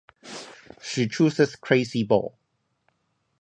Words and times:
She 0.81 1.07
chooses 1.07 1.55
Crazy 1.55 2.03
Ball. 2.03 2.33